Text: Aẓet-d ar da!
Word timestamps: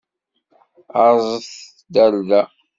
Aẓet-d 1.05 1.95
ar 2.03 2.13
da! 2.29 2.41